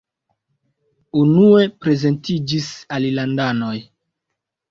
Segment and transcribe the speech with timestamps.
[1.23, 3.77] Unue prezentiĝis alilandanoj.